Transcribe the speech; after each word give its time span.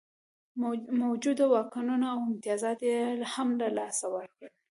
موجوده 1.03 1.45
واکونه 1.53 1.93
او 2.13 2.19
امتیازات 2.27 2.79
یې 2.89 2.97
هم 3.33 3.49
له 3.61 3.67
لاسه 3.77 4.05
ورکول. 4.15 4.51